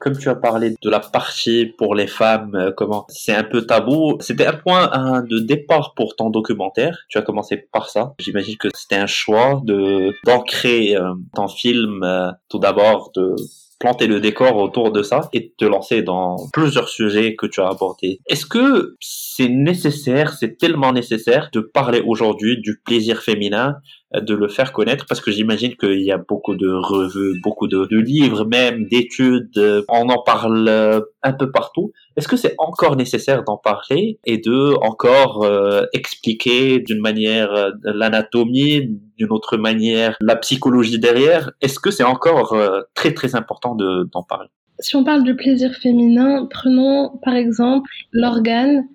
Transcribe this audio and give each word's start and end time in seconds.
Comme 0.00 0.16
tu 0.16 0.30
as 0.30 0.34
parlé 0.34 0.74
de 0.80 0.90
la 0.90 0.98
partie 0.98 1.66
pour 1.66 1.94
les 1.94 2.06
femmes, 2.06 2.54
euh, 2.54 2.72
comment 2.74 3.04
c'est 3.08 3.34
un 3.34 3.44
peu 3.44 3.66
tabou. 3.66 4.16
C'était 4.20 4.46
un 4.46 4.54
point 4.54 4.88
de 5.28 5.38
départ 5.38 5.92
pour 5.94 6.16
ton 6.16 6.30
documentaire. 6.30 7.00
Tu 7.08 7.18
as 7.18 7.22
commencé 7.22 7.58
par 7.58 7.90
ça. 7.90 8.14
J'imagine 8.18 8.56
que 8.56 8.68
c'était 8.74 8.96
un 8.96 9.06
choix 9.06 9.60
de 9.62 10.12
d'ancrer 10.24 10.96
euh, 10.96 11.12
ton 11.34 11.48
film 11.48 12.02
euh, 12.02 12.30
tout 12.48 12.58
d'abord 12.58 13.10
de 13.14 13.36
planter 13.80 14.06
le 14.06 14.20
décor 14.20 14.56
autour 14.56 14.92
de 14.92 15.02
ça 15.02 15.28
et 15.32 15.52
te 15.58 15.64
lancer 15.64 16.02
dans 16.02 16.36
plusieurs 16.52 16.88
sujets 16.88 17.34
que 17.34 17.46
tu 17.46 17.60
as 17.60 17.68
abordés. 17.68 18.20
Est-ce 18.26 18.46
que 18.46 18.96
c'est 19.00 19.48
nécessaire, 19.48 20.34
c'est 20.34 20.58
tellement 20.58 20.92
nécessaire 20.92 21.48
de 21.52 21.60
parler 21.60 22.02
aujourd'hui 22.06 22.60
du 22.60 22.80
plaisir 22.84 23.22
féminin, 23.22 23.76
de 24.14 24.34
le 24.34 24.48
faire 24.48 24.72
connaître 24.72 25.06
parce 25.06 25.20
que 25.20 25.30
j'imagine 25.30 25.76
qu'il 25.76 26.02
y 26.02 26.10
a 26.10 26.18
beaucoup 26.18 26.56
de 26.56 26.68
revues, 26.68 27.40
beaucoup 27.42 27.68
de, 27.68 27.86
livres, 28.00 28.44
même 28.44 28.86
d'études, 28.86 29.56
euh, 29.56 29.82
on 29.88 30.08
en 30.08 30.22
parle 30.22 30.66
euh, 30.68 31.00
un 31.22 31.32
peu 31.32 31.50
partout. 31.50 31.92
Est-ce 32.16 32.26
que 32.26 32.36
c'est 32.36 32.54
encore 32.58 32.96
nécessaire 32.96 33.44
d'en 33.44 33.56
parler 33.56 34.18
et 34.24 34.38
de 34.38 34.74
encore 34.82 35.46
expliquer 35.92 36.80
d'une 36.80 37.00
manière 37.00 37.72
l'anatomie, 37.82 38.98
d'une 39.16 39.30
autre 39.30 39.56
manière 39.56 40.16
la 40.20 40.36
psychologie 40.36 40.98
derrière? 40.98 41.52
Est-ce 41.60 41.78
que 41.78 41.90
c'est 41.90 42.04
encore 42.04 42.56
très 42.94 43.14
très 43.14 43.36
important 43.36 43.74
d'en 43.74 44.22
parler? 44.22 44.48
Si 44.80 44.96
on 44.96 45.04
parle 45.04 45.24
du 45.24 45.36
plaisir 45.36 45.74
féminin, 45.74 46.46
prenons 46.50 47.18
par 47.22 47.34
exemple 47.34 47.90
l'organe 48.12 48.86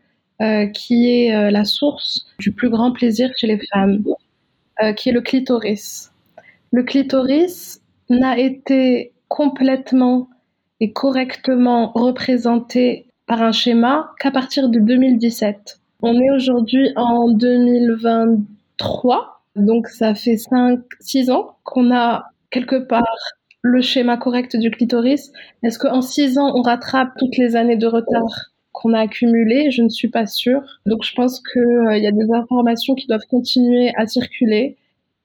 qui 0.73 1.09
est 1.09 1.51
la 1.51 1.63
source 1.63 2.27
du 2.39 2.51
plus 2.51 2.69
grand 2.69 2.91
plaisir 2.91 3.29
chez 3.37 3.47
les 3.47 3.59
femmes. 3.71 4.03
Euh, 4.81 4.91
qui 4.91 5.09
est 5.09 5.13
le 5.13 5.21
clitoris. 5.21 6.11
Le 6.73 6.83
clitoris 6.83 7.79
n'a 8.09 8.37
été 8.37 9.13
complètement 9.29 10.27
et 10.81 10.91
correctement 10.91 11.93
représenté 11.93 13.07
par 13.25 13.41
un 13.41 13.53
schéma 13.53 14.11
qu'à 14.19 14.31
partir 14.31 14.67
de 14.67 14.79
2017. 14.79 15.79
On 16.01 16.19
est 16.19 16.29
aujourd'hui 16.29 16.91
en 16.97 17.29
2023, 17.29 19.45
donc 19.55 19.87
ça 19.87 20.13
fait 20.13 20.35
5-6 20.35 21.31
ans 21.31 21.55
qu'on 21.63 21.95
a 21.95 22.25
quelque 22.49 22.75
part 22.75 23.15
le 23.61 23.81
schéma 23.81 24.17
correct 24.17 24.57
du 24.57 24.71
clitoris. 24.71 25.31
Est-ce 25.63 25.79
qu'en 25.79 26.01
6 26.01 26.37
ans, 26.37 26.51
on 26.53 26.61
rattrape 26.61 27.13
toutes 27.17 27.37
les 27.37 27.55
années 27.55 27.77
de 27.77 27.87
retard? 27.87 28.51
Qu'on 28.75 28.93
a 28.93 28.99
accumulées 28.99 29.71
Je 29.71 29.81
ne 29.81 29.89
suis 29.89 30.09
pas 30.09 30.25
sûre. 30.25 30.61
Donc 30.85 31.03
je 31.03 31.13
pense 31.15 31.41
qu'il 31.41 31.61
euh, 31.61 31.97
y 31.97 32.07
a 32.07 32.11
des 32.11 32.31
informations 32.31 32.93
qui 32.95 33.07
doivent 33.07 33.25
continuer 33.29 33.91
à 33.97 34.05
circuler 34.05 34.77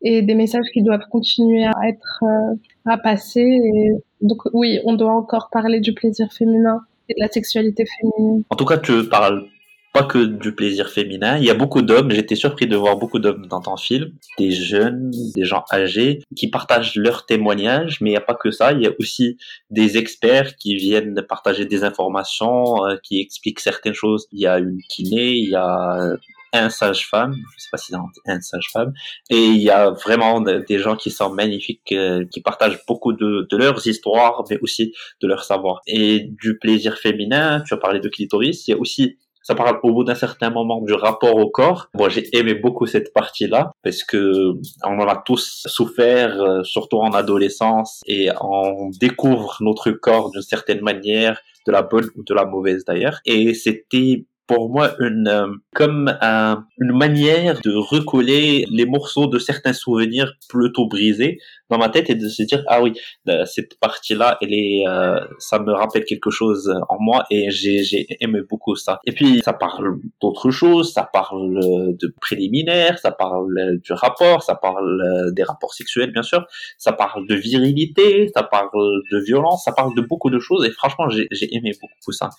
et 0.03 0.23
des 0.23 0.35
messages 0.35 0.65
qui 0.73 0.83
doivent 0.83 1.07
continuer 1.11 1.67
à 1.67 1.89
être 1.89 2.23
euh, 2.23 2.55
à 2.87 2.97
passer. 2.97 3.41
Et 3.41 3.91
donc 4.23 4.39
oui, 4.53 4.79
on 4.85 4.95
doit 4.95 5.13
encore 5.13 5.51
parler 5.53 5.81
du 5.81 5.93
plaisir 5.93 6.33
féminin 6.33 6.81
et 7.09 7.15
de 7.15 7.21
la 7.21 7.29
sexualité 7.29 7.85
féminine. 7.85 8.45
En 8.51 8.57
tout 8.57 8.65
cas, 8.65 8.79
tu 8.79 9.09
parles 9.09 9.47
pas 9.93 10.05
que 10.05 10.19
du 10.19 10.55
plaisir 10.55 10.89
féminin. 10.89 11.39
Il 11.39 11.45
y 11.45 11.51
a 11.51 11.55
beaucoup 11.55 11.83
d'hommes. 11.83 12.11
J'étais 12.11 12.37
surpris 12.37 12.67
de 12.67 12.77
voir 12.77 12.97
beaucoup 12.97 13.19
d'hommes 13.19 13.47
dans 13.47 13.61
ton 13.61 13.77
film, 13.77 14.13
des 14.39 14.53
jeunes, 14.53 15.11
des 15.35 15.45
gens 15.45 15.65
âgés 15.73 16.23
qui 16.37 16.49
partagent 16.49 16.95
leurs 16.97 17.27
témoignages. 17.27 18.01
Mais 18.01 18.11
il 18.11 18.13
n'y 18.13 18.19
a 18.19 18.23
pas 18.23 18.35
que 18.35 18.51
ça. 18.51 18.73
Il 18.73 18.83
y 18.83 18.87
a 18.87 18.93
aussi 18.99 19.37
des 19.71 19.99
experts 19.99 20.57
qui 20.57 20.77
viennent 20.77 21.23
partager 21.29 21.65
des 21.65 21.83
informations, 21.85 22.87
euh, 22.87 22.97
qui 23.03 23.21
expliquent 23.21 23.61
certaines 23.61 23.95
choses. 23.95 24.29
Il 24.33 24.41
y 24.41 24.47
a 24.47 24.59
une 24.59 24.81
kiné, 24.89 25.33
il 25.33 25.51
y 25.51 25.57
a 25.57 26.17
un 26.53 26.69
sage-femme, 26.69 27.35
je 27.57 27.63
sais 27.63 27.69
pas 27.71 27.79
si 27.79 27.93
c'est 27.93 28.31
un 28.31 28.41
sage-femme, 28.41 28.93
et 29.31 29.45
il 29.47 29.61
y 29.61 29.71
a 29.71 29.91
vraiment 29.91 30.41
des 30.41 30.79
gens 30.79 30.97
qui 30.97 31.11
sont 31.11 31.31
magnifiques, 31.31 31.93
euh, 31.93 32.25
qui 32.33 32.41
partagent 32.41 32.81
beaucoup 32.87 33.13
de, 33.13 33.47
de, 33.49 33.57
leurs 33.57 33.87
histoires, 33.87 34.45
mais 34.51 34.59
aussi 34.61 34.93
de 35.23 35.29
leur 35.29 35.45
savoir. 35.45 35.81
Et 35.87 36.29
du 36.41 36.59
plaisir 36.59 36.99
féminin, 36.99 37.63
tu 37.67 37.75
as 37.75 37.77
parlé 37.77 38.01
de 38.01 38.09
clitoris, 38.09 38.67
il 38.67 38.73
y 38.73 38.75
a 38.75 38.79
aussi 38.79 39.19
ça 39.51 39.57
parle 39.57 39.81
au 39.83 39.93
bout 39.93 40.05
d'un 40.05 40.15
certain 40.15 40.49
moment 40.49 40.81
du 40.81 40.93
rapport 40.95 41.35
au 41.35 41.51
corps. 41.51 41.89
Moi, 41.95 42.09
j'ai 42.09 42.25
aimé 42.39 42.55
beaucoup 42.55 42.87
cette 42.87 43.13
partie-là 43.13 43.73
parce 43.83 44.05
que 44.05 44.53
on 44.85 45.01
en 45.01 45.09
a 45.09 45.17
tous 45.17 45.67
souffert, 45.67 46.41
euh, 46.41 46.63
surtout 46.63 46.99
en 46.99 47.11
adolescence, 47.11 48.01
et 48.07 48.29
on 48.41 48.91
découvre 49.01 49.57
notre 49.61 49.91
corps 49.91 50.31
d'une 50.31 50.43
certaine 50.43 50.83
manière, 50.83 51.41
de 51.67 51.73
la 51.73 51.83
bonne 51.83 52.09
ou 52.17 52.23
de 52.23 52.33
la 52.33 52.45
mauvaise 52.45 52.85
d'ailleurs. 52.85 53.19
Et 53.25 53.55
c'était 53.55 54.25
pour 54.47 54.71
moi 54.71 54.93
une 55.01 55.27
euh, 55.27 55.49
comme 55.75 56.17
un, 56.21 56.65
une 56.79 56.97
manière 56.97 57.61
de 57.61 57.73
recoller 57.73 58.67
les 58.71 58.87
morceaux 58.87 59.27
de 59.27 59.41
certains 59.41 59.73
souvenirs 59.73 60.33
plutôt 60.49 60.87
brisés 60.87 61.39
dans 61.71 61.79
ma 61.79 61.89
tête 61.89 62.11
et 62.11 62.15
de 62.15 62.29
se 62.29 62.43
dire 62.43 62.63
ah 62.67 62.83
oui 62.83 62.93
euh, 63.29 63.45
cette 63.45 63.79
partie 63.79 64.15
là 64.15 64.39
elle 64.41 64.53
est 64.53 64.85
euh, 64.87 65.21
ça 65.39 65.59
me 65.59 65.73
rappelle 65.73 66.05
quelque 66.05 66.31
chose 66.31 66.73
en 66.89 66.97
moi 67.01 67.25
et 67.31 67.51
j'ai 67.51 67.83
j'ai 67.85 68.07
aimé 68.21 68.41
beaucoup 68.49 68.77
ça 68.77 69.01
et 69.07 69.13
puis 69.13 69.41
ça 69.45 69.53
parle 69.53 69.99
d'autres 70.21 70.51
choses 70.51 70.93
ça 70.93 71.09
parle 71.11 71.61
de 71.99 72.15
préliminaires 72.21 72.99
ça 72.99 73.13
parle 73.13 73.79
du 73.83 73.93
rapport 73.93 74.43
ça 74.43 74.55
parle 74.55 75.33
des 75.35 75.43
rapports 75.43 75.75
sexuels 75.75 76.13
bien 76.13 76.23
sûr 76.23 76.45
ça 76.79 76.93
parle 76.93 77.27
de 77.27 77.35
virilité 77.35 78.31
ça 78.35 78.43
parle 78.43 78.71
de 79.11 79.19
violence 79.19 79.65
ça 79.65 79.73
parle 79.73 79.95
de 79.95 80.03
beaucoup 80.03 80.31
de 80.31 80.39
choses 80.39 80.65
et 80.67 80.71
franchement 80.71 81.09
j'ai 81.09 81.29
j'ai 81.31 81.55
aimé 81.55 81.73
beaucoup 81.81 82.13
ça 82.13 82.31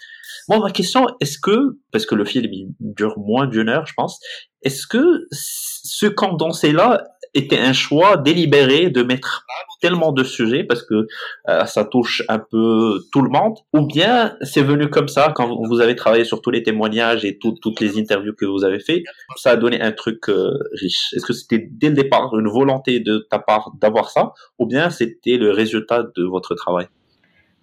moi 0.47 0.59
ma 0.59 0.72
question 0.72 1.08
est-ce 1.20 1.38
que 1.40 1.78
parce 1.91 2.06
que 2.06 2.16
le 2.16 2.25
film 2.25 2.52
il 2.52 2.70
dure 2.80 3.18
moins 3.20 3.47
d'une 3.47 3.70
heure, 3.70 3.86
je 3.86 3.94
pense. 3.94 4.20
Est-ce 4.64 4.88
que 4.88 5.28
ce 5.31 6.06
condensé-là 6.06 7.03
était 7.34 7.59
un 7.59 7.74
choix 7.74 8.18
délibéré 8.18 8.90
de 8.90 9.03
mettre 9.03 9.46
tellement 9.81 10.12
de 10.12 10.24
sujets 10.24 10.64
parce 10.64 10.84
que 10.84 11.08
euh, 11.50 11.66
ça 11.66 11.86
touche 11.86 12.22
un 12.30 12.40
peu 12.40 13.02
tout 13.12 13.22
le 13.22 13.30
monde. 13.30 13.58
Ou 13.74 13.86
bien 13.86 14.36
c'est 14.42 14.62
venu 14.62 14.90
comme 14.90 15.08
ça 15.08 15.34
quand 15.36 15.56
vous 15.66 15.81
avez 15.81 15.96
travaillé 15.96 16.24
sur 16.24 16.41
tous 16.41 16.52
les 16.52 16.64
témoignages 16.64 17.25
et 17.25 17.40
toutes 17.40 17.80
les 17.80 17.97
interviews 17.97 18.34
que 18.34 18.46
vous 18.46 18.64
avez 18.64 18.80
fait 18.80 19.03
ça 19.38 19.52
a 19.52 19.56
donné 19.56 19.81
un 19.81 19.91
truc 19.91 20.30
euh, 20.30 20.58
riche. 20.80 21.14
Est-ce 21.16 21.25
que 21.25 21.34
c'était 21.34 21.68
dès 21.72 21.90
le 21.90 21.96
départ 21.96 22.38
une 22.38 22.47
volonté 22.47 23.00
de 23.00 23.25
ta 23.30 23.40
part 23.40 23.72
d'avoir 23.80 24.09
ça 24.09 24.34
ou 24.59 24.66
bien 24.66 24.90
c'était 24.90 25.38
le 25.38 25.52
résultat 25.52 26.03
de 26.16 26.24
votre 26.24 26.56
travail? 26.56 26.88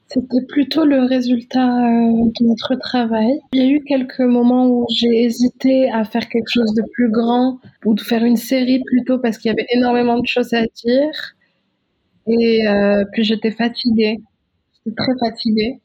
C'était 0.09 0.45
plutôt 0.47 0.85
le 0.85 1.05
résultat 1.05 1.85
euh, 1.85 2.31
de 2.41 2.47
notre 2.47 2.75
travail. 2.77 3.41
Il 3.53 3.63
y 3.63 3.63
a 3.63 3.69
eu 3.69 3.85
quelques 3.85 4.21
moments 4.21 4.67
où 4.67 4.87
j'ai 4.91 5.25
hésité 5.25 5.91
à 5.91 6.05
faire 6.05 6.29
quelque 6.29 6.49
chose 6.49 6.75
de 6.75 6.83
plus 6.93 7.11
grand 7.11 7.59
ou 7.85 7.95
de 7.95 8.01
faire 8.01 8.25
une 8.25 8.37
série 8.37 8.83
plutôt 8.87 9.19
parce 9.19 9.37
qu'il 9.37 9.51
y 9.51 9.53
avait 9.53 9.67
énormément 9.75 10.19
de 10.19 10.27
choses 10.27 10.55
à 10.55 10.63
dire. 10.63 11.35
Et 12.27 12.67
euh, 12.67 13.05
puis 13.13 13.23
j'étais 13.23 13.51
fatiguée. 13.51 14.19
J'étais 14.73 14.97
très 14.97 15.13
fatiguée. 15.29 15.81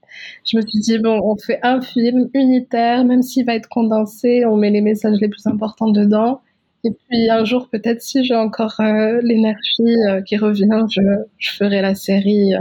Je 0.45 0.57
me 0.57 0.61
suis 0.61 0.79
dit, 0.79 0.99
bon, 0.99 1.19
on 1.21 1.35
fait 1.35 1.59
un 1.63 1.81
film 1.81 2.29
unitaire, 2.33 3.03
même 3.03 3.23
s'il 3.23 3.45
va 3.45 3.55
être 3.55 3.67
condensé, 3.67 4.45
on 4.45 4.55
met 4.55 4.69
les 4.69 4.81
messages 4.81 5.17
les 5.19 5.27
plus 5.27 5.47
importants 5.47 5.89
dedans. 5.89 6.41
Et 6.85 6.91
puis 6.91 7.29
un 7.29 7.43
jour, 7.43 7.69
peut-être 7.69 8.01
si 8.01 8.23
j'ai 8.23 8.35
encore 8.35 8.75
euh, 8.79 9.19
l'énergie 9.21 10.23
qui 10.25 10.37
revient, 10.37 10.85
je, 10.89 11.01
je 11.39 11.51
ferai 11.51 11.81
la 11.81 11.95
série 11.95 12.53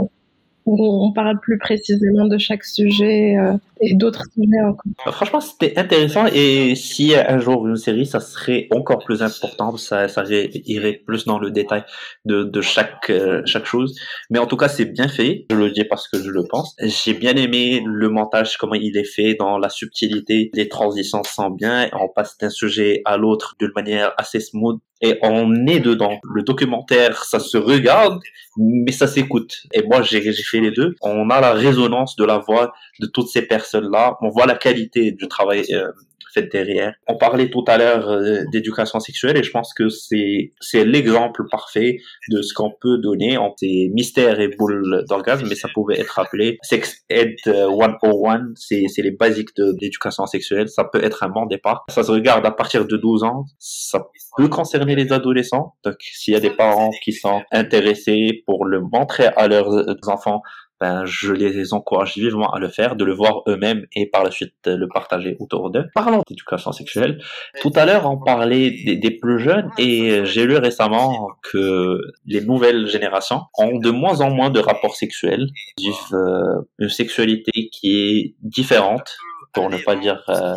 où 0.65 1.05
on 1.05 1.11
parle 1.11 1.39
plus 1.39 1.57
précisément 1.57 2.25
de 2.25 2.37
chaque 2.37 2.63
sujet 2.63 3.37
euh, 3.37 3.53
d'autres 3.93 4.23
sujets 4.33 4.61
encore. 4.61 4.91
Euh, 5.07 5.11
franchement, 5.11 5.41
c'était 5.41 5.77
intéressant 5.77 6.25
et 6.27 6.75
si 6.75 7.15
un 7.15 7.39
jour 7.39 7.67
une 7.67 7.75
série, 7.75 8.05
ça 8.05 8.19
serait 8.19 8.67
encore 8.71 8.99
plus 8.99 9.21
important, 9.21 9.75
ça, 9.77 10.07
ça 10.07 10.23
irait 10.27 11.01
plus 11.05 11.25
dans 11.25 11.39
le 11.39 11.51
détail 11.51 11.83
de, 12.25 12.61
chaque 12.61 13.09
euh, 13.09 13.41
chaque 13.45 13.65
chose. 13.65 13.95
Mais 14.29 14.39
en 14.39 14.47
tout 14.47 14.57
cas, 14.57 14.67
c'est 14.67 14.85
bien 14.85 15.07
fait. 15.07 15.45
Je 15.49 15.55
le 15.55 15.71
dis 15.71 15.83
parce 15.85 16.07
que 16.07 16.17
je 16.21 16.29
le 16.29 16.43
pense. 16.49 16.75
J'ai 16.79 17.13
bien 17.13 17.35
aimé 17.35 17.83
le 17.85 18.09
montage, 18.09 18.57
comment 18.57 18.75
il 18.75 18.97
est 18.97 19.03
fait, 19.03 19.35
dans 19.35 19.57
la 19.57 19.69
subtilité, 19.69 20.51
les 20.53 20.69
transitions 20.69 21.23
sont 21.23 21.49
bien. 21.49 21.89
On 21.93 22.09
passe 22.09 22.37
d'un 22.37 22.49
sujet 22.49 23.01
à 23.05 23.17
l'autre 23.17 23.55
d'une 23.59 23.71
manière 23.75 24.13
assez 24.17 24.39
smooth 24.39 24.79
et 25.03 25.19
on 25.21 25.67
est 25.67 25.81
dedans. 25.81 26.17
Le 26.23 26.43
documentaire, 26.43 27.25
ça 27.25 27.39
se 27.39 27.57
regarde, 27.57 28.19
mais 28.57 28.91
ça 28.93 29.05
s'écoute. 29.05 29.63
Et 29.73 29.83
moi, 29.83 30.01
j'ai 30.01 30.21
fait 30.31 30.61
les 30.61 30.71
deux. 30.71 30.95
On 31.01 31.29
a 31.29 31.41
la 31.41 31.51
résonance 31.51 32.15
de 32.15 32.23
la 32.23 32.37
voix 32.37 32.73
de 33.01 33.07
toutes 33.07 33.27
ces 33.27 33.45
personnes-là. 33.73 34.17
On 34.21 34.29
voit 34.29 34.45
la 34.45 34.55
qualité 34.55 35.11
du 35.11 35.27
travail 35.27 35.63
euh, 35.73 35.91
fait 36.33 36.51
derrière. 36.51 36.93
On 37.07 37.17
parlait 37.17 37.49
tout 37.49 37.63
à 37.67 37.77
l'heure 37.77 38.09
euh, 38.09 38.43
d'éducation 38.51 38.99
sexuelle 38.99 39.37
et 39.37 39.43
je 39.43 39.51
pense 39.51 39.73
que 39.73 39.89
c'est 39.89 40.51
c'est 40.59 40.83
l'exemple 40.83 41.43
parfait 41.49 41.97
de 42.29 42.41
ce 42.41 42.53
qu'on 42.53 42.71
peut 42.81 42.97
donner 42.97 43.37
entre 43.37 43.63
mystère 43.93 44.39
et 44.39 44.47
boule 44.47 45.05
d'orgasme, 45.07 45.45
mais 45.47 45.55
ça 45.55 45.69
pouvait 45.73 45.99
être 45.99 46.19
appelé 46.19 46.57
Sex 46.63 47.03
Ed 47.09 47.35
101, 47.45 47.53
euh, 47.53 48.39
c'est 48.55 48.85
c'est 48.87 49.01
les 49.01 49.11
basiques 49.11 49.55
de 49.55 49.75
sexuelle, 50.25 50.69
ça 50.69 50.83
peut 50.85 51.03
être 51.03 51.23
un 51.23 51.29
bon 51.29 51.45
départ. 51.45 51.83
Ça 51.89 52.03
se 52.03 52.11
regarde 52.11 52.45
à 52.45 52.51
partir 52.51 52.85
de 52.85 52.97
12 52.97 53.23
ans, 53.23 53.45
ça 53.59 54.07
peut 54.37 54.47
concerner 54.47 54.95
les 54.95 55.11
adolescents. 55.13 55.75
Donc 55.83 55.95
s'il 55.99 56.33
y 56.33 56.37
a 56.37 56.39
des 56.39 56.49
parents 56.49 56.91
qui 57.03 57.13
sont 57.13 57.41
intéressés 57.51 58.43
pour 58.45 58.65
le 58.65 58.81
montrer 58.81 59.27
à 59.37 59.47
leurs 59.47 59.69
enfants 60.07 60.41
ben, 60.83 61.05
je 61.05 61.31
les 61.31 61.73
encourage 61.73 62.17
vivement 62.17 62.51
à 62.51 62.59
le 62.59 62.67
faire, 62.67 62.97
de 62.97 63.05
le 63.05 63.13
voir 63.13 63.43
eux-mêmes 63.47 63.85
et 63.95 64.05
par 64.05 64.21
la 64.25 64.31
suite 64.31 64.53
le 64.65 64.85
partager 64.89 65.37
autour 65.39 65.69
d'eux. 65.69 65.85
Parlons 65.95 66.21
d'éducation 66.27 66.73
sexuelle. 66.73 67.21
Tout 67.61 67.71
à 67.75 67.85
l'heure, 67.85 68.05
on 68.05 68.17
parlait 68.17 68.69
des, 68.69 69.11
plus 69.11 69.39
jeunes 69.39 69.69
et 69.77 70.25
j'ai 70.25 70.45
lu 70.45 70.57
récemment 70.57 71.29
que 71.41 72.01
les 72.25 72.41
nouvelles 72.41 72.87
générations 72.87 73.43
ont 73.57 73.77
de 73.77 73.91
moins 73.91 74.19
en 74.19 74.29
moins 74.29 74.49
de 74.49 74.59
rapports 74.59 74.97
sexuels, 74.97 75.47
vivent 75.77 75.93
euh, 76.11 76.67
une 76.79 76.89
sexualité 76.89 77.69
qui 77.71 77.95
est 77.95 78.35
différente, 78.41 79.15
pour 79.53 79.69
ne 79.69 79.77
pas 79.77 79.95
dire 79.95 80.21
euh, 80.27 80.55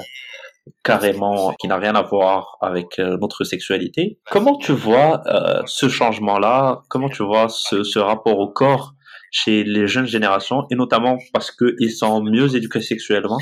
carrément 0.83 1.53
qui 1.59 1.69
n'a 1.69 1.77
rien 1.77 1.95
à 1.95 2.03
voir 2.03 2.57
avec 2.61 2.99
euh, 2.99 3.17
notre 3.21 3.45
sexualité. 3.45 4.19
Comment 4.31 4.57
tu 4.57 4.73
vois 4.73 5.23
euh, 5.27 5.63
ce 5.67 5.89
changement-là? 5.89 6.83
Comment 6.89 7.09
tu 7.09 7.23
vois 7.23 7.49
ce, 7.49 7.99
rapport 7.99 8.39
au 8.39 8.49
corps 8.49 8.95
chez 9.31 9.65
les 9.65 9.87
jeunes 9.87 10.07
générations 10.07 10.65
et 10.71 10.75
notamment 10.75 11.19
parce 11.33 11.51
qu'ils 11.51 11.93
sont 11.93 12.23
mieux 12.23 12.55
éduqués 12.55 12.81
sexuellement. 12.81 13.39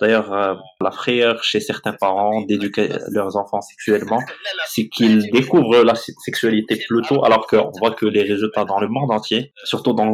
D'ailleurs, 0.00 0.32
euh, 0.32 0.54
la 0.80 0.90
frayeur 0.90 1.44
chez 1.44 1.60
certains 1.60 1.92
parents 1.92 2.42
d'éduquer 2.42 2.88
leurs 3.10 3.36
enfants 3.36 3.60
sexuellement, 3.60 4.20
c'est 4.66 4.88
qu'ils 4.88 5.30
découvrent 5.30 5.84
la 5.84 5.94
sexualité 5.94 6.82
plus 6.88 7.02
tôt, 7.02 7.24
alors 7.24 7.46
qu'on 7.46 7.70
voit 7.78 7.92
que 7.92 8.06
les 8.06 8.22
résultats 8.22 8.64
dans 8.64 8.80
le 8.80 8.88
monde 8.88 9.12
entier, 9.12 9.52
surtout 9.62 9.92
dans 9.92 10.10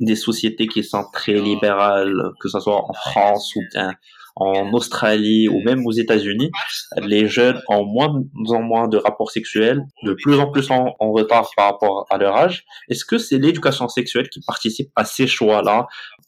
des 0.00 0.16
sociétés 0.16 0.66
qui 0.66 0.84
sont 0.84 1.04
très 1.14 1.34
libérales, 1.34 2.14
que 2.40 2.48
ce 2.48 2.60
soit 2.60 2.76
en 2.76 2.92
France 2.92 3.54
ou 3.56 3.60
bien 3.72 3.94
en 4.36 4.72
Australie 4.72 5.48
ou 5.48 5.60
même 5.62 5.86
aux 5.86 5.92
États-Unis, 5.92 6.50
les 6.96 7.26
jeunes 7.26 7.60
ont 7.68 7.84
moins 7.84 8.22
en 8.48 8.62
moins 8.62 8.88
de 8.88 8.96
rapports 8.96 9.30
sexuels, 9.30 9.82
de 10.02 10.14
plus 10.14 10.38
en 10.38 10.50
plus 10.50 10.70
en, 10.70 10.94
retard 10.98 11.50
par 11.56 11.72
rapport 11.72 12.06
à 12.10 12.16
leur 12.16 12.34
âge. 12.36 12.64
Est-ce 12.88 13.04
que 13.04 13.18
c'est 13.18 13.38
l'éducation 13.38 13.88
sexuelle 13.88 14.28
qui 14.28 14.40
participe 14.40 14.90
à 14.96 15.04
ces 15.04 15.26
choix-là, 15.26 15.86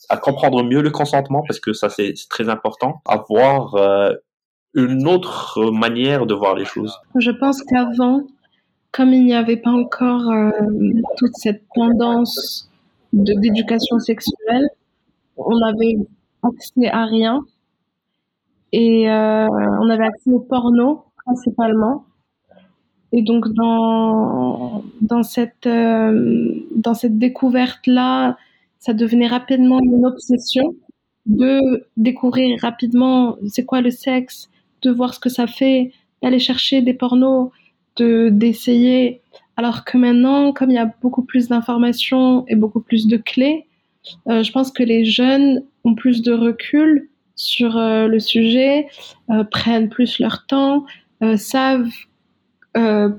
à 0.09 0.17
comprendre 0.17 0.62
mieux 0.62 0.83
le 0.83 0.91
consentement, 0.91 1.43
parce 1.47 1.61
que 1.61 1.73
ça 1.73 1.89
c'est 1.89 2.12
très 2.29 2.49
important, 2.49 3.01
avoir 3.06 3.75
euh, 3.77 4.12
une 4.75 5.09
autre 5.09 5.71
manière 5.71 6.27
de 6.27 6.35
voir 6.35 6.55
les 6.55 6.67
choses? 6.67 6.95
Je 7.19 7.31
pense 7.31 7.62
qu'avant, 7.62 8.27
comme 8.93 9.12
il 9.12 9.25
n'y 9.25 9.35
avait 9.35 9.56
pas 9.56 9.71
encore 9.71 10.31
euh, 10.31 10.51
toute 11.17 11.35
cette 11.37 11.62
tendance 11.75 12.69
d'éducation 13.12 13.99
sexuelle, 13.99 14.69
on 15.37 15.62
avait 15.62 15.97
accès 16.43 16.89
à 16.89 17.06
rien 17.06 17.41
et 18.75 19.09
euh, 19.09 19.47
on 19.82 19.88
avait 19.88 20.05
accès 20.05 20.31
au 20.31 20.41
porno 20.41 21.05
principalement. 21.25 22.06
Et 23.12 23.23
donc 23.23 23.47
dans 23.55 24.82
dans 25.00 25.23
cette 25.23 25.69
euh, 25.69 26.59
dans 26.75 26.94
cette 26.94 27.17
découverte 27.17 27.87
là, 27.87 28.37
ça 28.81 28.93
devenait 28.93 29.29
rapidement 29.29 29.79
une 29.81 30.05
obsession 30.05 30.75
de 31.26 31.87
découvrir 31.97 32.59
rapidement 32.61 33.37
c'est 33.47 33.65
quoi 33.65 33.81
le 33.81 33.93
sexe, 33.93 34.50
de 34.82 34.91
voir 34.91 35.15
ce 35.15 35.20
que 35.20 35.29
ça 35.29 35.47
fait, 35.47 35.93
d'aller 36.20 36.41
chercher 36.41 36.82
des 36.82 36.94
pornos, 36.94 37.50
de 37.94 38.29
d'essayer. 38.29 39.20
Alors 39.56 39.85
que 39.85 39.97
maintenant, 39.97 40.53
comme 40.53 40.70
il 40.73 40.75
y 40.75 40.79
a 40.79 40.93
beaucoup 41.00 41.23
plus 41.23 41.47
d'informations 41.47 42.44
et 42.49 42.56
beaucoup 42.56 42.81
plus 42.81 43.06
de 43.06 43.19
clés, 43.19 43.67
euh, 44.29 44.43
je 44.43 44.50
pense 44.50 44.73
que 44.73 44.82
les 44.82 45.05
jeunes 45.05 45.62
ont 45.85 45.94
plus 45.94 46.23
de 46.23 46.32
recul 46.32 47.09
sur 47.36 47.76
euh, 47.76 48.06
le 48.06 48.20
sujet, 48.20 48.88
euh, 49.31 49.44
prennent 49.44 49.88
plus 49.88 50.19
leur 50.19 50.46
temps, 50.46 50.84
euh, 51.22 51.36
savent 51.36 51.90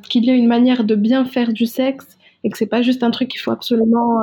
qu'il 0.10 0.26
y 0.26 0.30
a 0.30 0.34
une 0.34 0.48
manière 0.48 0.84
de 0.84 0.96
bien 0.96 1.24
faire 1.24 1.54
du 1.54 1.66
sexe 1.66 2.18
et 2.44 2.50
que 2.50 2.58
c'est 2.58 2.68
pas 2.68 2.82
juste 2.82 3.04
un 3.04 3.12
truc 3.12 3.30
qu'il 3.30 3.40
faut 3.40 3.52
absolument 3.52 4.20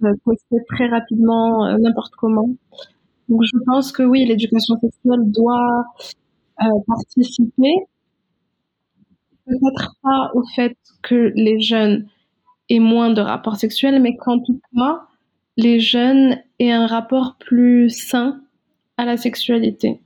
tester 0.00 0.58
très 0.68 0.86
rapidement 0.86 1.76
n'importe 1.76 2.14
comment. 2.14 2.48
Donc 3.28 3.42
je 3.42 3.58
pense 3.66 3.90
que 3.90 4.04
oui, 4.04 4.24
l'éducation 4.24 4.78
sexuelle 4.80 5.22
doit 5.24 5.84
participer, 6.86 7.72
peut-être 9.44 9.96
pas 10.04 10.30
au 10.34 10.44
fait 10.54 10.76
que 11.02 11.32
les 11.34 11.60
jeunes 11.60 12.06
aient 12.68 12.78
moins 12.78 13.10
de 13.10 13.20
rapports 13.20 13.56
sexuels, 13.56 14.00
mais 14.00 14.16
qu'en 14.16 14.38
tout 14.38 14.60
cas, 14.76 15.00
les 15.56 15.80
jeunes 15.80 16.38
aient 16.60 16.70
un 16.70 16.86
rapport 16.86 17.34
plus 17.40 17.90
sain 17.90 18.40
à 19.00 19.04
la 19.04 19.16
sexualité. 19.16 20.00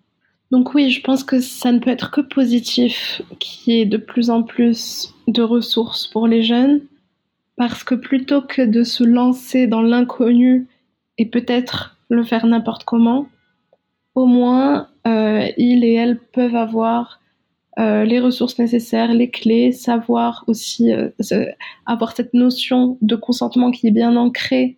Donc 0.51 0.75
oui, 0.75 0.91
je 0.91 1.01
pense 1.01 1.25
que 1.25 1.41
ça 1.41 1.73
ne 1.73 1.79
peut 1.79 1.91
être 1.91 2.11
que 2.11 2.21
positif 2.21 3.23
qu'il 3.41 3.75
y 3.75 3.81
ait 3.81 3.87
de 3.87 3.97
plus 3.97 4.31
en 4.31 4.43
plus 4.43 5.15
de 5.27 5.43
ressources 5.43 6.07
pour 6.07 6.29
les 6.29 6.43
jeunes, 6.43 6.83
parce 7.57 7.85
que 7.85 7.95
plutôt 7.95 8.43
que 8.43 8.63
de 8.63 8.83
se 8.85 9.05
lancer 9.05 9.67
dans 9.67 9.83
l'inconnu 9.83 10.69
et 11.19 11.27
peut-être 11.27 11.97
le 12.09 12.25
faire 12.25 12.47
n'importe 12.47 12.85
comment, 12.85 13.27
au 14.15 14.27
moins 14.27 14.89
euh, 15.07 15.49
ils 15.57 15.85
et 15.85 15.95
elles 15.95 16.19
peuvent 16.19 16.57
avoir 16.57 17.21
euh, 17.81 18.05
les 18.05 18.21
ressources 18.21 18.59
nécessaires, 18.59 19.13
les 19.13 19.31
clés, 19.31 19.73
savoir 19.73 20.45
aussi 20.47 20.93
euh, 20.93 21.11
avoir 21.87 22.15
cette 22.15 22.33
notion 22.33 22.97
de 23.03 23.17
consentement 23.17 23.73
qui 23.73 23.89
est 23.89 23.91
bien 23.91 24.15
ancrée 24.15 24.77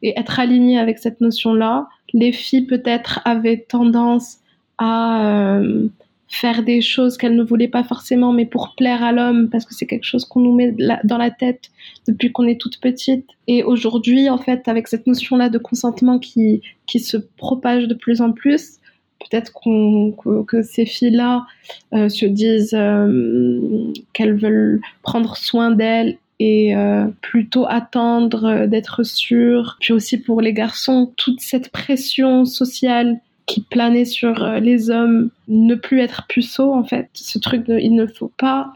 et 0.00 0.18
être 0.18 0.40
aligné 0.40 0.78
avec 0.78 0.98
cette 0.98 1.20
notion-là. 1.20 1.88
Les 2.14 2.32
filles 2.32 2.66
peut-être 2.66 3.20
avaient 3.24 3.66
tendance 3.68 4.38
à 4.78 5.58
euh, 5.58 5.88
faire 6.28 6.62
des 6.62 6.80
choses 6.80 7.16
qu'elles 7.16 7.36
ne 7.36 7.42
voulaient 7.42 7.68
pas 7.68 7.84
forcément, 7.84 8.32
mais 8.32 8.46
pour 8.46 8.74
plaire 8.76 9.02
à 9.02 9.12
l'homme, 9.12 9.48
parce 9.50 9.64
que 9.64 9.74
c'est 9.74 9.86
quelque 9.86 10.04
chose 10.04 10.24
qu'on 10.24 10.40
nous 10.40 10.54
met 10.54 10.74
dans 11.04 11.18
la 11.18 11.30
tête 11.30 11.70
depuis 12.06 12.30
qu'on 12.32 12.46
est 12.46 12.60
toute 12.60 12.80
petite. 12.80 13.26
Et 13.46 13.64
aujourd'hui, 13.64 14.28
en 14.28 14.38
fait, 14.38 14.68
avec 14.68 14.88
cette 14.88 15.06
notion-là 15.06 15.48
de 15.48 15.58
consentement 15.58 16.18
qui, 16.18 16.62
qui 16.86 17.00
se 17.00 17.16
propage 17.16 17.88
de 17.88 17.94
plus 17.94 18.20
en 18.20 18.32
plus, 18.32 18.78
peut-être 19.18 19.52
que, 19.52 20.62
ces 20.62 20.86
filles-là 20.86 21.46
euh, 21.94 22.08
se 22.08 22.26
disent 22.26 22.74
euh, 22.74 23.92
qu'elles 24.12 24.36
veulent 24.36 24.80
prendre 25.02 25.36
soin 25.36 25.70
d'elles 25.70 26.18
et 26.40 26.76
euh, 26.76 27.06
plutôt 27.20 27.66
attendre 27.68 28.44
euh, 28.44 28.66
d'être 28.66 29.02
sûre. 29.02 29.76
Puis 29.80 29.92
aussi 29.92 30.18
pour 30.18 30.40
les 30.40 30.52
garçons, 30.52 31.12
toute 31.16 31.40
cette 31.40 31.70
pression 31.70 32.44
sociale 32.44 33.20
qui 33.46 33.62
planait 33.62 34.04
sur 34.04 34.42
euh, 34.42 34.60
les 34.60 34.90
hommes, 34.90 35.30
ne 35.48 35.74
plus 35.74 36.00
être 36.00 36.26
puceau 36.28 36.74
en 36.74 36.84
fait. 36.84 37.08
Ce 37.14 37.38
truc 37.38 37.64
il 37.68 37.94
ne 37.94 38.06
faut 38.06 38.30
pas 38.36 38.72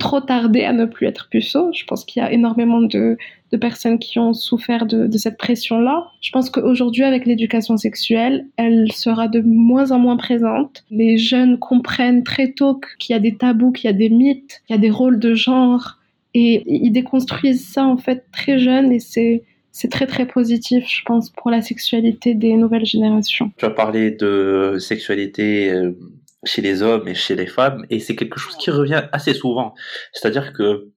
trop 0.00 0.20
tarder 0.20 0.64
à 0.64 0.72
ne 0.72 0.84
plus 0.84 1.06
être 1.06 1.28
puceau. 1.30 1.70
Je 1.72 1.84
pense 1.84 2.04
qu'il 2.04 2.20
y 2.20 2.26
a 2.26 2.32
énormément 2.32 2.80
de, 2.80 3.16
de 3.52 3.56
personnes 3.56 4.00
qui 4.00 4.18
ont 4.18 4.34
souffert 4.34 4.84
de 4.84 5.16
cette 5.16 5.38
pression-là. 5.38 6.08
Je 6.20 6.32
pense 6.32 6.50
qu'aujourd'hui, 6.50 7.04
avec 7.04 7.24
l'éducation 7.24 7.76
sexuelle, 7.76 8.46
elle 8.56 8.90
sera 8.90 9.28
de 9.28 9.40
moins 9.40 9.92
en 9.92 10.00
moins 10.00 10.16
présente. 10.16 10.82
Les 10.90 11.18
jeunes 11.18 11.56
comprennent 11.60 12.24
très 12.24 12.50
tôt 12.50 12.80
qu'il 12.98 13.14
y 13.14 13.16
a 13.16 13.20
des 13.20 13.36
tabous, 13.36 13.70
qu'il 13.70 13.88
y 13.88 13.94
a 13.94 13.96
des 13.96 14.10
mythes, 14.10 14.60
qu'il 14.66 14.74
y 14.74 14.78
a 14.78 14.82
des 14.82 14.90
rôles 14.90 15.20
de 15.20 15.34
genre 15.34 15.98
et 16.38 16.62
ils 16.66 16.90
déconstruisent 16.90 17.66
ça 17.66 17.84
en 17.86 17.96
fait 17.96 18.26
très 18.30 18.58
jeune 18.58 18.92
et 18.92 19.00
c'est 19.00 19.44
c'est 19.72 19.90
très 19.90 20.06
très 20.06 20.26
positif, 20.26 20.86
je 20.88 21.02
pense, 21.04 21.28
pour 21.28 21.50
la 21.50 21.60
sexualité 21.60 22.34
des 22.34 22.54
nouvelles 22.54 22.86
générations. 22.86 23.52
Tu 23.58 23.64
as 23.66 23.70
parlé 23.70 24.10
de 24.10 24.76
sexualité 24.78 25.70
euh, 25.70 25.92
chez 26.44 26.62
les 26.62 26.82
hommes 26.82 27.06
et 27.08 27.14
chez 27.14 27.34
les 27.34 27.46
femmes, 27.46 27.84
et 27.90 28.00
c'est 28.00 28.16
quelque 28.16 28.38
chose 28.38 28.56
qui 28.56 28.70
revient 28.70 29.02
assez 29.12 29.34
souvent. 29.34 29.74
C'est-à-dire 30.14 30.54
que 30.54 30.92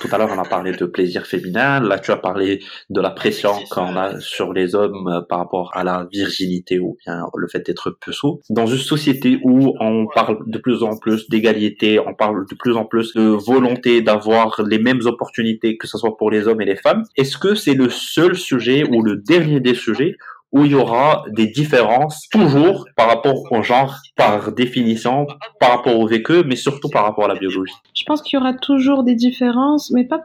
tout 0.00 0.08
à 0.12 0.18
l'heure, 0.18 0.30
on 0.32 0.38
a 0.38 0.44
parlé 0.44 0.72
de 0.72 0.84
plaisir 0.84 1.26
féminin. 1.26 1.80
Là, 1.80 1.98
tu 1.98 2.10
as 2.10 2.16
parlé 2.16 2.60
de 2.90 3.00
la 3.00 3.10
pression 3.10 3.52
qu'on 3.70 3.96
a 3.96 4.20
sur 4.20 4.52
les 4.52 4.74
hommes 4.74 5.08
euh, 5.08 5.20
par 5.22 5.38
rapport 5.38 5.70
à 5.74 5.84
la 5.84 6.06
virginité 6.12 6.78
ou 6.78 6.96
bien 7.04 7.26
le 7.34 7.48
fait 7.48 7.64
d'être 7.64 7.90
puceau. 7.90 8.40
Dans 8.50 8.66
une 8.66 8.78
société 8.78 9.38
où 9.42 9.74
on 9.80 10.06
parle 10.14 10.38
de 10.46 10.58
plus 10.58 10.82
en 10.82 10.96
plus 10.96 11.28
d'égalité, 11.28 11.98
on 11.98 12.14
parle 12.14 12.46
de 12.46 12.54
plus 12.54 12.76
en 12.76 12.84
plus 12.84 13.14
de 13.14 13.22
volonté 13.22 14.02
d'avoir 14.02 14.62
les 14.62 14.78
mêmes 14.78 15.00
opportunités, 15.04 15.76
que 15.76 15.86
ce 15.86 15.98
soit 15.98 16.16
pour 16.16 16.30
les 16.30 16.46
hommes 16.48 16.60
et 16.60 16.66
les 16.66 16.76
femmes, 16.76 17.04
est-ce 17.16 17.38
que 17.38 17.54
c'est 17.54 17.74
le 17.74 17.88
seul 17.88 18.36
sujet 18.36 18.84
ou 18.84 19.02
le 19.02 19.16
dernier 19.16 19.60
des 19.60 19.74
sujets 19.74 20.16
où 20.52 20.64
il 20.64 20.72
y 20.72 20.74
aura 20.74 21.24
des 21.30 21.46
différences 21.46 22.28
toujours 22.30 22.86
par 22.96 23.08
rapport 23.08 23.50
au 23.50 23.62
genre, 23.62 23.96
par 24.16 24.52
définition, 24.52 25.26
par 25.58 25.70
rapport 25.70 25.98
au 25.98 26.06
vécu, 26.06 26.44
mais 26.44 26.56
surtout 26.56 26.90
par 26.90 27.04
rapport 27.04 27.24
à 27.24 27.28
la 27.28 27.34
biologie. 27.34 27.72
Je 27.94 28.04
pense 28.04 28.20
qu'il 28.20 28.38
y 28.38 28.40
aura 28.40 28.52
toujours 28.52 29.02
des 29.02 29.14
différences, 29.14 29.90
mais 29.90 30.04
pas 30.04 30.20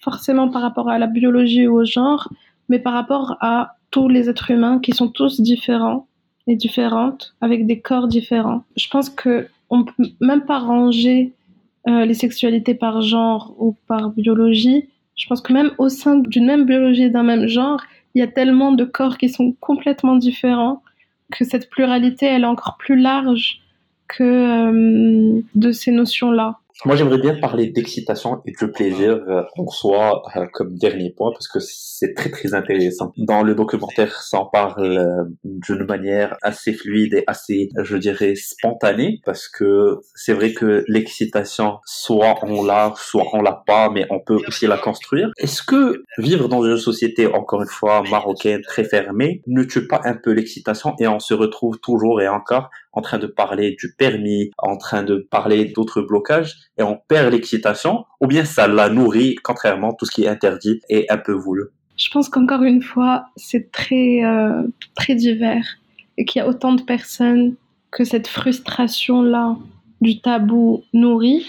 forcément 0.00 0.48
par 0.48 0.62
rapport 0.62 0.88
à 0.88 0.98
la 0.98 1.06
biologie 1.06 1.66
ou 1.66 1.80
au 1.80 1.84
genre, 1.84 2.28
mais 2.68 2.78
par 2.78 2.92
rapport 2.92 3.36
à 3.40 3.76
tous 3.90 4.08
les 4.08 4.28
êtres 4.28 4.50
humains 4.50 4.78
qui 4.78 4.92
sont 4.92 5.08
tous 5.08 5.40
différents 5.40 6.06
et 6.46 6.56
différentes, 6.56 7.34
avec 7.40 7.66
des 7.66 7.80
corps 7.80 8.08
différents. 8.08 8.64
Je 8.76 8.88
pense 8.88 9.10
que 9.10 9.48
on 9.70 9.84
peut 9.84 9.92
même 10.20 10.44
pas 10.44 10.58
ranger 10.58 11.32
euh, 11.88 12.04
les 12.04 12.14
sexualités 12.14 12.74
par 12.74 13.00
genre 13.02 13.54
ou 13.58 13.76
par 13.86 14.10
biologie. 14.10 14.88
Je 15.16 15.26
pense 15.26 15.40
que 15.40 15.52
même 15.52 15.70
au 15.78 15.88
sein 15.88 16.16
d'une 16.16 16.46
même 16.46 16.66
biologie 16.66 17.10
d'un 17.10 17.22
même 17.22 17.46
genre, 17.46 17.80
il 18.14 18.20
y 18.20 18.22
a 18.22 18.28
tellement 18.28 18.72
de 18.72 18.84
corps 18.84 19.18
qui 19.18 19.28
sont 19.28 19.52
complètement 19.60 20.16
différents 20.16 20.82
que 21.32 21.44
cette 21.44 21.70
pluralité, 21.70 22.26
elle 22.26 22.42
est 22.42 22.46
encore 22.46 22.76
plus 22.78 23.00
large 23.00 23.60
que 24.06 24.22
euh, 24.22 25.40
de 25.54 25.72
ces 25.72 25.90
notions-là. 25.90 26.58
Moi, 26.84 26.96
j'aimerais 26.96 27.18
bien 27.18 27.36
parler 27.36 27.68
d'excitation 27.68 28.42
et 28.44 28.52
de 28.60 28.66
plaisir 28.66 29.20
euh, 29.28 29.42
en 29.56 29.68
soi 29.68 30.20
euh, 30.34 30.46
comme 30.52 30.74
dernier 30.74 31.14
point 31.16 31.30
parce 31.30 31.46
que 31.46 31.60
c'est 31.60 32.12
très 32.12 32.28
très 32.28 32.54
intéressant. 32.54 33.12
Dans 33.16 33.44
le 33.44 33.54
documentaire, 33.54 34.20
ça 34.20 34.40
en 34.40 34.46
parle 34.46 34.84
euh, 34.84 35.24
d'une 35.44 35.84
manière 35.84 36.36
assez 36.42 36.72
fluide 36.72 37.14
et 37.14 37.24
assez, 37.28 37.68
je 37.80 37.96
dirais, 37.96 38.34
spontanée 38.34 39.20
parce 39.24 39.46
que 39.46 40.00
c'est 40.16 40.32
vrai 40.32 40.54
que 40.54 40.82
l'excitation, 40.88 41.78
soit 41.84 42.38
on 42.42 42.64
l'a, 42.64 42.92
soit 42.96 43.26
on 43.32 43.42
l'a 43.42 43.62
pas, 43.64 43.88
mais 43.88 44.04
on 44.10 44.18
peut 44.18 44.38
aussi 44.48 44.66
la 44.66 44.76
construire. 44.76 45.30
Est-ce 45.38 45.62
que 45.62 46.02
vivre 46.18 46.48
dans 46.48 46.64
une 46.64 46.78
société, 46.78 47.28
encore 47.28 47.62
une 47.62 47.68
fois, 47.68 48.02
marocaine 48.10 48.60
très 48.62 48.82
fermée, 48.82 49.40
ne 49.46 49.62
tue 49.62 49.86
pas 49.86 50.00
un 50.04 50.14
peu 50.14 50.32
l'excitation 50.32 50.96
et 50.98 51.06
on 51.06 51.20
se 51.20 51.34
retrouve 51.34 51.78
toujours 51.78 52.20
et 52.20 52.26
encore 52.28 52.70
en 52.92 53.00
train 53.00 53.18
de 53.18 53.26
parler 53.26 53.76
du 53.78 53.94
permis, 53.96 54.50
en 54.58 54.76
train 54.76 55.02
de 55.02 55.26
parler 55.30 55.66
d'autres 55.66 56.02
blocages, 56.02 56.56
et 56.78 56.82
on 56.82 56.98
perd 57.08 57.32
l'excitation, 57.32 58.04
ou 58.20 58.26
bien 58.26 58.44
ça 58.44 58.68
la 58.68 58.88
nourrit, 58.88 59.36
contrairement, 59.42 59.92
tout 59.94 60.04
ce 60.04 60.10
qui 60.10 60.24
est 60.24 60.28
interdit 60.28 60.80
et 60.88 61.10
un 61.10 61.18
peu 61.18 61.32
voulu. 61.32 61.64
Je 61.96 62.10
pense 62.10 62.28
qu'encore 62.28 62.62
une 62.62 62.82
fois, 62.82 63.26
c'est 63.36 63.70
très, 63.70 64.24
euh, 64.24 64.62
très 64.94 65.14
divers, 65.14 65.66
et 66.18 66.24
qu'il 66.24 66.40
y 66.40 66.42
a 66.44 66.48
autant 66.48 66.74
de 66.74 66.82
personnes 66.82 67.54
que 67.90 68.04
cette 68.04 68.28
frustration-là 68.28 69.56
du 70.00 70.20
tabou 70.20 70.82
nourrit, 70.92 71.46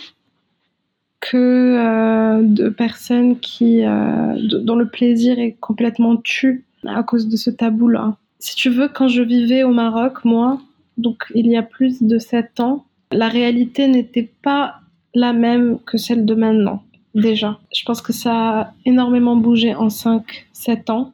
que 1.20 1.38
euh, 1.38 2.42
de 2.44 2.70
personnes 2.70 3.40
qui, 3.40 3.86
euh, 3.86 4.36
dont 4.62 4.76
le 4.76 4.90
plaisir 4.90 5.40
est 5.40 5.56
complètement 5.60 6.18
tu 6.18 6.66
à 6.86 7.02
cause 7.04 7.30
de 7.30 7.38
ce 7.38 7.50
tabou-là. 7.50 8.18
Si 8.40 8.56
tu 8.56 8.70
veux, 8.70 8.90
quand 8.90 9.08
je 9.08 9.22
vivais 9.22 9.64
au 9.64 9.72
Maroc, 9.72 10.26
moi, 10.26 10.60
donc 10.98 11.26
il 11.34 11.48
y 11.48 11.56
a 11.56 11.64
plus 11.64 12.02
de 12.02 12.18
sept 12.18 12.60
ans, 12.60 12.86
la 13.12 13.30
réalité 13.30 13.88
n'était 13.88 14.30
pas 14.42 14.76
la 15.14 15.34
même 15.34 15.80
que 15.86 15.98
celle 15.98 16.26
de 16.26 16.36
maintenant, 16.36 16.84
déjà. 17.16 17.60
Je 17.74 17.84
pense 17.86 18.02
que 18.02 18.14
ça 18.14 18.62
a 18.62 18.74
énormément 18.86 19.36
bougé 19.36 19.76
en 19.76 19.88
5-7 19.88 20.92
ans. 20.92 21.14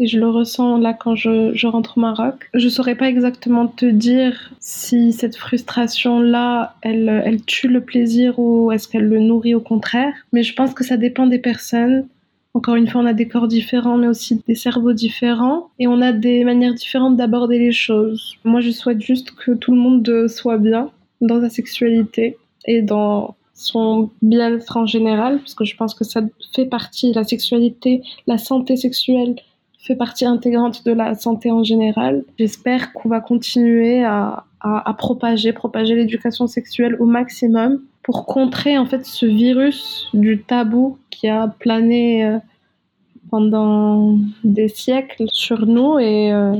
Et 0.00 0.08
je 0.08 0.18
le 0.18 0.28
ressens 0.28 0.78
là 0.78 0.92
quand 0.92 1.14
je, 1.14 1.66
rentre 1.68 1.98
au 1.98 2.00
Maroc. 2.00 2.50
Je 2.52 2.68
saurais 2.68 2.96
pas 2.96 3.08
exactement 3.08 3.68
te 3.68 3.86
dire 3.86 4.52
si 4.58 5.12
cette 5.12 5.36
frustration-là, 5.36 6.74
elle, 6.82 7.22
elle 7.24 7.44
tue 7.44 7.68
le 7.68 7.80
plaisir 7.80 8.36
ou 8.40 8.72
est-ce 8.72 8.88
qu'elle 8.88 9.08
le 9.08 9.20
nourrit 9.20 9.54
au 9.54 9.60
contraire. 9.60 10.12
Mais 10.32 10.42
je 10.42 10.52
pense 10.54 10.74
que 10.74 10.82
ça 10.82 10.96
dépend 10.96 11.26
des 11.28 11.38
personnes 11.38 12.08
encore 12.54 12.76
une 12.76 12.88
fois, 12.88 13.02
on 13.02 13.06
a 13.06 13.12
des 13.12 13.26
corps 13.26 13.48
différents, 13.48 13.98
mais 13.98 14.06
aussi 14.06 14.40
des 14.46 14.54
cerveaux 14.54 14.92
différents, 14.92 15.70
et 15.80 15.88
on 15.88 16.00
a 16.00 16.12
des 16.12 16.44
manières 16.44 16.74
différentes 16.74 17.16
d'aborder 17.16 17.58
les 17.58 17.72
choses. 17.72 18.36
Moi, 18.44 18.60
je 18.60 18.70
souhaite 18.70 19.00
juste 19.00 19.32
que 19.32 19.52
tout 19.52 19.72
le 19.72 19.78
monde 19.78 20.28
soit 20.28 20.58
bien 20.58 20.90
dans 21.20 21.40
sa 21.40 21.50
sexualité 21.50 22.38
et 22.66 22.80
dans 22.80 23.34
son 23.54 24.10
bien-être 24.22 24.76
en 24.76 24.86
général, 24.86 25.38
parce 25.38 25.54
que 25.54 25.64
je 25.64 25.76
pense 25.76 25.94
que 25.94 26.04
ça 26.04 26.22
fait 26.54 26.66
partie, 26.66 27.12
la 27.12 27.24
sexualité, 27.24 28.02
la 28.26 28.38
santé 28.38 28.76
sexuelle 28.76 29.36
fait 29.78 29.96
partie 29.96 30.24
intégrante 30.24 30.84
de 30.86 30.92
la 30.92 31.14
santé 31.14 31.50
en 31.50 31.62
général. 31.62 32.24
J'espère 32.38 32.92
qu'on 32.92 33.08
va 33.08 33.20
continuer 33.20 34.02
à, 34.02 34.44
à 34.60 34.94
propager, 34.94 35.52
propager 35.52 35.94
l'éducation 35.94 36.46
sexuelle 36.46 36.96
au 37.00 37.04
maximum 37.04 37.82
pour 38.04 38.26
contrer 38.26 38.78
en 38.78 38.86
fait 38.86 39.04
ce 39.04 39.26
virus 39.26 40.08
du 40.12 40.42
tabou 40.42 40.98
qui 41.10 41.26
a 41.26 41.48
plané 41.48 42.24
euh, 42.24 42.38
pendant 43.30 44.18
des 44.44 44.68
siècles 44.68 45.24
sur 45.32 45.66
nous 45.66 45.98
et 45.98 46.32
euh, 46.32 46.54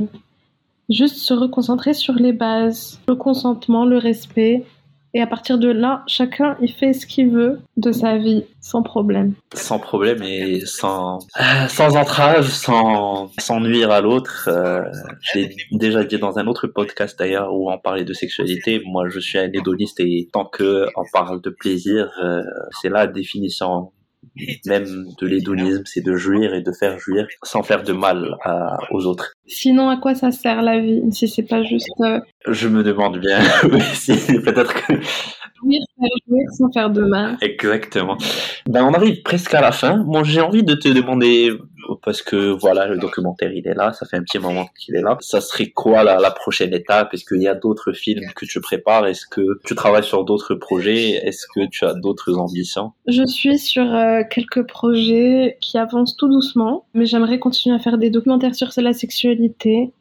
juste 0.89 1.17
se 1.17 1.33
reconcentrer 1.33 1.93
sur 1.93 2.15
les 2.15 2.33
bases, 2.33 2.99
le 3.07 3.15
consentement, 3.15 3.85
le 3.85 3.97
respect, 3.97 4.65
et 5.15 5.21
à 5.21 5.27
partir 5.27 5.57
de 5.57 5.69
là, 5.69 6.03
chacun, 6.07 6.57
il 6.61 6.69
fait 6.69 6.91
ce 6.91 7.07
qu'il 7.07 7.29
veut 7.29 7.61
de 7.77 7.93
sa 7.93 8.17
vie, 8.17 8.43
sans 8.59 8.83
problème. 8.83 9.33
Sans 9.53 9.79
problème 9.79 10.21
et 10.23 10.59
sans, 10.65 11.19
sans 11.69 11.95
entrave, 11.95 12.49
sans, 12.49 13.31
sans 13.39 13.61
nuire 13.61 13.91
à 13.91 14.01
l'autre. 14.01 14.49
Euh, 14.51 14.81
j'ai 15.21 15.55
déjà 15.71 16.03
dit 16.03 16.17
dans 16.17 16.37
un 16.37 16.47
autre 16.47 16.67
podcast 16.67 17.17
d'ailleurs 17.17 17.53
où 17.53 17.71
on 17.71 17.77
parlait 17.77 18.03
de 18.03 18.11
sexualité. 18.11 18.81
Moi, 18.85 19.07
je 19.07 19.21
suis 19.21 19.37
un 19.37 19.49
hédoniste 19.53 20.01
et 20.01 20.27
tant 20.33 20.43
que 20.43 20.87
on 20.97 21.03
parle 21.13 21.41
de 21.41 21.49
plaisir, 21.49 22.11
euh, 22.21 22.41
c'est 22.81 22.89
la 22.89 23.07
définition 23.07 23.93
même 24.65 24.85
de 25.19 25.27
l'hédonisme, 25.27 25.83
c'est 25.85 26.01
de 26.01 26.15
jouir 26.15 26.53
et 26.53 26.61
de 26.61 26.71
faire 26.71 26.99
jouir 26.99 27.27
sans 27.43 27.63
faire 27.63 27.83
de 27.83 27.93
mal 27.93 28.35
aux 28.91 29.05
autres. 29.05 29.33
Sinon, 29.47 29.89
à 29.89 29.97
quoi 29.97 30.15
ça 30.15 30.31
sert 30.31 30.61
la 30.61 30.79
vie 30.79 31.01
si 31.11 31.27
c'est 31.27 31.43
pas 31.43 31.63
juste. 31.63 31.87
Euh, 32.01 32.19
Je 32.47 32.67
me 32.67 32.83
demande 32.83 33.19
bien 33.19 33.39
si 33.93 34.13
peut-être 34.41 34.73
que. 34.73 34.93
Jouir, 34.93 35.81
faire 35.97 36.09
jouir 36.27 36.47
sans 36.57 36.71
faire 36.73 36.89
de 36.89 37.01
mal? 37.01 37.37
Exactement. 37.41 38.17
Ben, 38.67 38.83
on 38.83 38.93
arrive 38.93 39.21
presque 39.21 39.53
à 39.53 39.61
la 39.61 39.71
fin. 39.71 40.03
Moi, 40.03 40.23
j'ai 40.23 40.41
envie 40.41 40.63
de 40.63 40.73
te 40.75 40.89
demander 40.89 41.51
parce 42.05 42.21
que 42.21 42.51
voilà, 42.51 42.85
le 42.85 42.97
documentaire 42.97 43.51
il 43.51 43.67
est 43.67 43.73
là, 43.73 43.91
ça 43.91 44.05
fait 44.05 44.15
un 44.15 44.21
petit 44.21 44.37
moment 44.37 44.67
qu'il 44.79 44.95
est 44.95 45.01
là. 45.01 45.17
Ça 45.21 45.41
serait 45.41 45.71
quoi 45.71 46.03
la, 46.03 46.31
prochaine 46.31 46.73
étape? 46.73 47.13
Est-ce 47.13 47.25
qu'il 47.25 47.41
y 47.41 47.47
a 47.47 47.55
d'autres 47.55 47.93
films 47.93 48.31
que 48.35 48.45
tu 48.45 48.61
prépares? 48.61 49.07
Est-ce 49.07 49.25
que 49.25 49.59
tu 49.65 49.73
travailles 49.73 50.03
sur 50.03 50.23
d'autres 50.23 50.53
projets? 50.53 51.11
Est-ce 51.25 51.47
que 51.47 51.67
tu 51.67 51.83
as 51.83 51.95
d'autres 51.95 52.37
ambitions? 52.37 52.91
Je 53.07 53.25
suis 53.25 53.57
sur 53.57 53.91
euh, 53.93 54.21
quelques 54.29 54.67
projets 54.67 55.57
qui 55.61 55.79
avancent 55.79 56.15
tout 56.15 56.29
doucement, 56.29 56.85
mais 56.93 57.07
j'aimerais 57.07 57.39
continuer 57.39 57.75
à 57.75 57.79
faire 57.79 57.97
des 57.97 58.11
documentaires 58.11 58.53
sur 58.53 58.69
la 58.77 58.93
sexualité 58.93 59.91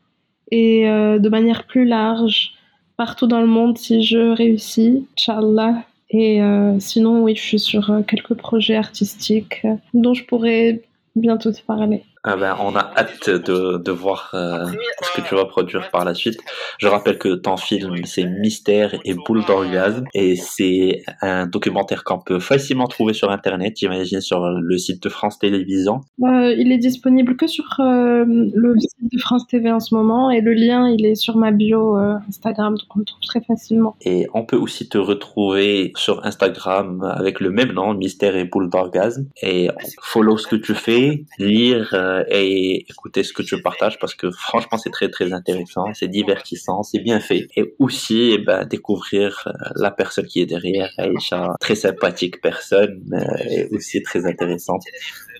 et 0.51 0.89
euh, 0.89 1.19
de 1.19 1.29
manière 1.31 1.67
plus 1.67 1.87
large 1.87 2.53
partout 2.99 3.27
dans 3.27 3.41
le 3.41 3.47
monde 3.47 3.79
si 3.79 4.03
je 4.03 4.35
réussis, 4.35 5.07
Inch'Allah. 5.19 5.85
Et 6.11 6.43
euh, 6.43 6.79
sinon, 6.81 7.23
oui, 7.23 7.35
je 7.35 7.41
suis 7.41 7.59
sur 7.59 7.91
quelques 8.07 8.35
projets 8.35 8.77
artistiques 8.77 9.67
dont 9.95 10.13
je 10.13 10.25
pourrais 10.27 10.83
bientôt 11.15 11.53
te 11.53 11.63
parler. 11.63 12.05
Ah 12.27 12.37
ben, 12.39 12.57
on 12.59 12.75
a 12.75 12.91
hâte 12.97 13.29
de, 13.29 13.77
de 13.77 13.91
voir 13.91 14.31
euh, 14.33 14.65
ce 15.03 15.21
que 15.21 15.29
tu 15.29 15.35
vas 15.35 15.45
produire 15.45 15.91
par 15.91 16.07
la 16.07 16.15
suite. 16.15 16.41
Je 16.79 16.89
rappelle 16.89 17.19
que 17.19 17.35
ton 17.35 17.59
film, 17.59 17.97
c'est 18.07 18.25
Mystère 18.25 18.95
et 19.05 19.13
Boule 19.13 19.45
d'orgasme 19.45 20.07
et 20.15 20.35
c'est 20.35 21.03
un 21.21 21.47
documentaire 21.47 22.03
qu'on 22.03 22.19
peut 22.19 22.39
facilement 22.39 22.87
trouver 22.87 23.13
sur 23.13 23.31
Internet, 23.31 23.75
j'imagine 23.77 24.23
sur 24.23 24.41
le 24.41 24.79
site 24.79 25.03
de 25.03 25.11
France 25.11 25.39
Télévisions. 25.39 26.01
Euh, 26.23 26.55
il 26.57 26.73
est 26.73 26.79
disponible 26.79 27.37
que 27.37 27.47
sur 27.47 27.67
euh, 27.81 28.25
le 28.27 28.75
site 28.79 29.13
de 29.13 29.19
France 29.19 29.47
TV 29.47 29.71
en 29.71 29.81
ce 29.81 29.95
moment 29.95 30.31
et 30.31 30.41
le 30.41 30.55
lien, 30.55 30.89
il 30.89 31.05
est 31.05 31.17
sur 31.17 31.37
ma 31.37 31.51
bio 31.51 31.95
Instagram, 32.27 32.73
donc 32.73 32.87
on 32.97 33.01
le 33.01 33.05
trouve 33.05 33.21
très 33.21 33.43
facilement. 33.43 33.97
Et 34.01 34.27
on 34.33 34.47
peut 34.47 34.57
aussi 34.57 34.89
te 34.89 34.97
retrouver 34.97 35.93
sur 35.95 36.25
Instagram 36.25 37.03
avec 37.03 37.41
le 37.41 37.51
même 37.51 37.73
nom, 37.73 37.93
Mystère 37.93 38.35
et 38.35 38.45
Boule 38.45 38.71
d'orgasme. 38.71 39.27
Et 39.43 39.69
follow 40.01 40.39
ce 40.39 40.47
que 40.47 40.57
tu 40.57 40.75
fais, 40.75 41.27
lire 41.39 41.95
euh, 42.15 42.25
et 42.29 42.87
écouter 42.91 43.23
ce 43.23 43.33
que 43.33 43.43
tu 43.43 43.61
partages 43.63 43.99
parce 43.99 44.15
que 44.15 44.31
franchement 44.31 44.79
c'est 44.79 44.91
très 44.91 45.09
très 45.11 45.33
intéressant, 45.33 45.85
c'est 45.95 46.09
divertissant, 46.09 46.83
c'est 46.83 46.99
bien 46.99 47.21
fait 47.21 47.49
et 47.57 47.75
aussi 47.79 48.33
eh 48.35 48.39
ben, 48.39 48.65
découvrir 48.65 49.45
euh, 49.47 49.53
la 49.77 49.91
personne 49.91 50.27
qui 50.27 50.41
est 50.41 50.47
derrière 50.47 50.91
Aïcha, 50.99 51.55
très 51.61 51.75
sympathique 51.75 52.41
personne 52.41 53.03
euh, 53.13 53.51
et 53.51 53.69
aussi 53.75 54.03
très 54.03 54.27
intéressante. 54.27 54.83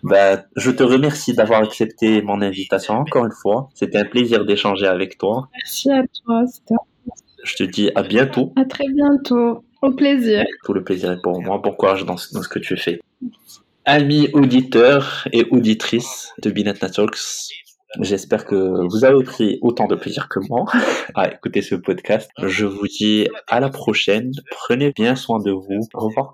Ben, 0.03 0.43
je 0.57 0.71
te 0.71 0.83
remercie 0.83 1.35
d'avoir 1.35 1.63
accepté 1.63 2.23
mon 2.23 2.43
invitation 2.43 2.95
encore 2.95 3.25
une 3.25 3.33
fois. 3.33 3.69
C'était 3.75 3.99
un 3.99 4.05
plaisir 4.05 4.45
d'échanger 4.45 4.87
avec 4.87 5.19
toi. 5.19 5.49
Merci 5.55 5.91
à 5.91 6.03
toi. 6.25 6.45
Je 7.45 7.57
te 7.57 7.63
dis 7.65 7.91
à 7.95 8.03
bientôt. 8.03 8.53
À 8.57 8.65
très 8.65 8.87
bientôt. 8.89 9.65
Au 9.83 9.93
plaisir. 9.93 10.45
Tout 10.65 10.73
le 10.73 10.83
plaisir 10.83 11.13
est 11.13 11.21
pour 11.21 11.41
moi. 11.43 11.59
Bon 11.59 11.73
courage 11.73 12.05
dans, 12.05 12.17
dans 12.33 12.43
ce 12.43 12.49
que 12.49 12.59
tu 12.59 12.77
fais. 12.77 13.01
Amis 13.87 14.31
auditeurs 14.33 15.29
et 15.31 15.45
auditrices 15.51 16.33
de 16.43 16.51
Binet 16.51 16.73
Talks, 16.73 17.19
j'espère 18.01 18.47
que 18.47 18.87
vous 18.89 19.05
avez 19.05 19.23
pris 19.23 19.59
autant 19.61 19.87
de 19.87 19.95
plaisir 19.95 20.31
que 20.31 20.41
moi 20.49 20.65
à 21.15 21.31
écouter 21.31 21.61
ce 21.61 21.75
podcast. 21.75 22.31
Je 22.43 22.65
vous 22.65 22.87
dis 22.87 23.29
à 23.47 23.61
la 23.61 23.69
prochaine. 23.69 24.33
Prenez 24.51 24.91
bien 24.93 25.17
soin 25.17 25.39
de 25.39 25.51
vous. 25.51 25.87
Au 25.93 26.07
revoir. 26.07 26.33